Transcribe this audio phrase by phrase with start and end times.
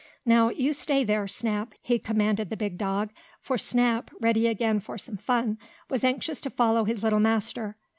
[0.25, 4.97] "Now you stay there, Snap!" he commanded the big dog, for Snap, ready again for
[4.97, 5.59] some fun,
[5.91, 7.77] was anxious to follow his little master.